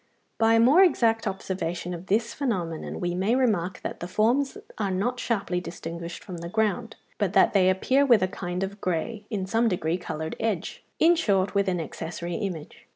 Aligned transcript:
By 0.39 0.55
a 0.55 0.59
more 0.59 0.81
exact 0.81 1.27
observation 1.27 1.93
of 1.93 2.07
this 2.07 2.33
phenomenon 2.33 2.99
we 2.99 3.13
may 3.13 3.35
remark 3.35 3.81
that 3.83 3.99
the 3.99 4.07
forms 4.07 4.57
are 4.79 4.89
not 4.89 5.19
sharply 5.19 5.61
distinguished 5.61 6.23
from 6.23 6.37
the 6.37 6.49
ground, 6.49 6.95
but 7.19 7.33
that 7.33 7.53
they 7.53 7.69
appear 7.69 8.03
with 8.03 8.23
a 8.23 8.27
kind 8.27 8.63
of 8.63 8.81
grey, 8.81 9.25
in 9.29 9.45
some 9.45 9.67
degree, 9.67 9.99
coloured 9.99 10.35
edge; 10.39 10.83
in 10.99 11.15
short, 11.15 11.53
with 11.53 11.67
an 11.69 11.79
accessory 11.79 12.33
image. 12.33 12.87